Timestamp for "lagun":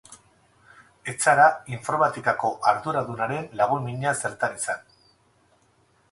3.59-3.85